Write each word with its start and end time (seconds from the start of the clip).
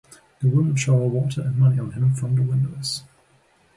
The 0.39 0.47
women 0.49 0.75
shower 0.77 1.05
water 1.05 1.41
and 1.41 1.59
money 1.59 1.77
on 1.77 1.91
him 1.91 2.15
from 2.15 2.35
the 2.35 2.41
windows. 2.41 3.03